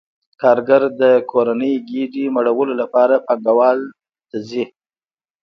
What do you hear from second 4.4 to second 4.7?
ځي